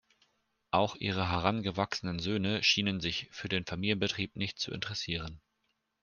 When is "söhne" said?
2.17-2.63